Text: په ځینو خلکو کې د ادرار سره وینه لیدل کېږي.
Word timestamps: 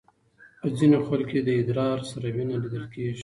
په 0.59 0.67
ځینو 0.77 0.97
خلکو 1.07 1.29
کې 1.31 1.39
د 1.43 1.49
ادرار 1.61 1.97
سره 2.11 2.27
وینه 2.35 2.55
لیدل 2.63 2.85
کېږي. 2.93 3.19